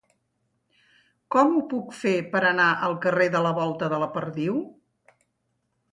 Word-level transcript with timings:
Com 1.35 1.51
ho 1.57 1.61
puc 1.75 1.93
fer 1.99 2.15
per 2.33 2.43
anar 2.53 2.67
al 2.89 2.97
carrer 3.07 3.29
de 3.37 3.45
la 3.49 3.55
Volta 3.61 3.93
de 3.95 4.01
la 4.05 4.09
Perdiu? 4.19 4.61